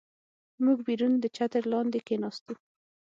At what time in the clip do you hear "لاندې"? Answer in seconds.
1.71-1.99